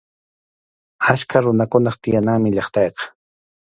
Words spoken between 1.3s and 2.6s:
runakunap tiyananmi